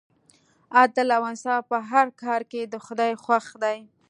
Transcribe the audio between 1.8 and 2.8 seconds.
هر کار کې د